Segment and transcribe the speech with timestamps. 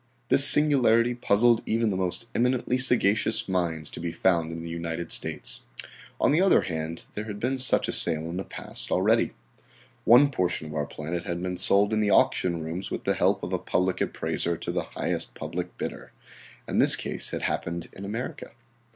[0.29, 5.11] This singularity puzzled even the most eminently sagacious minds to be found in the United
[5.11, 5.61] States.
[6.19, 9.33] On the other hand, there had been such a sale in the past already.
[10.03, 13.43] One portion of our planet had been sold in the auction rooms with the help
[13.43, 16.11] of a public appraiser to the highest public bidder.
[16.67, 18.53] And this case had happened in America.